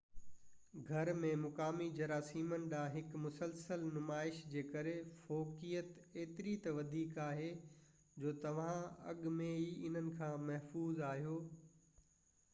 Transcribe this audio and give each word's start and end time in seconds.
گهر 0.85 1.09
۾ 1.23 1.29
مقامي 1.39 1.87
جراثيمن 1.97 2.63
ڏانهن 2.69 2.93
هڪ 2.99 3.19
مسلسل 3.25 3.83
نمائش 3.97 4.39
جي 4.53 4.63
ڪري 4.75 4.93
فوقيت 5.27 5.93
ايتري 6.23 6.55
ته 6.63 6.73
وڌيڪ 6.79 7.13
آهي 7.27 7.51
جو 8.23 8.33
توهان 8.47 8.81
اڳ 9.13 9.21
۾ 9.43 9.51
ئي 9.59 9.69
انهن 9.91 10.09
کان 10.23 10.45
محفوظ 10.49 11.03
آهيو 11.11 11.37